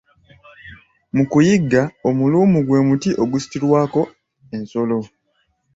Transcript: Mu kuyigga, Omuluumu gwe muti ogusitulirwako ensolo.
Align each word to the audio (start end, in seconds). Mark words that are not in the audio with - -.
Mu 1.15 1.23
kuyigga, 1.31 1.81
Omuluumu 2.07 2.59
gwe 2.67 2.79
muti 2.87 3.09
ogusitulirwako 3.23 4.01
ensolo. 4.55 4.99